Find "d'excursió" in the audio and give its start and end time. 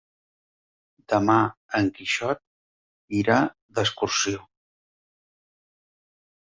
3.79-4.45